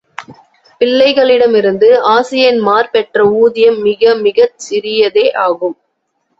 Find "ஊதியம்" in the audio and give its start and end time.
3.37-3.79